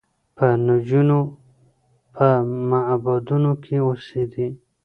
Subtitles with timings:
[0.35, 1.19] به نجونې
[2.15, 2.27] په
[2.69, 4.47] معبدونو کې اوسېدې